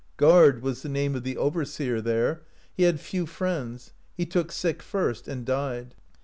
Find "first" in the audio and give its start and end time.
4.81-5.27